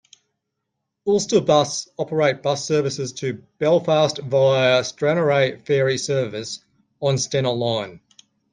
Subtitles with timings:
[1.05, 6.59] Ulsterbus operate bus services to Belfast via Stranraer Ferry service
[7.01, 7.99] on Stena Line.